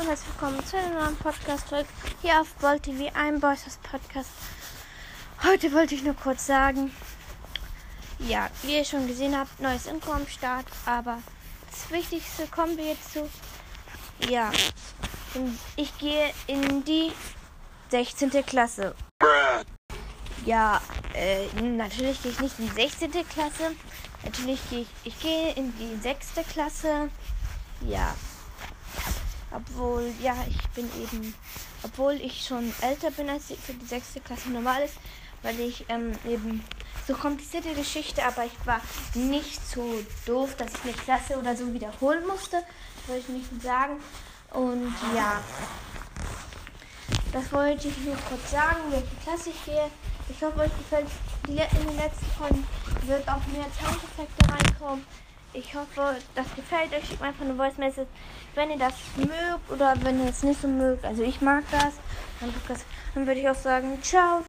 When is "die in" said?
51.46-51.86